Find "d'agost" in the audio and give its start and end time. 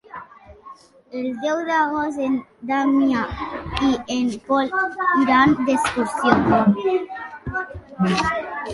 1.67-2.23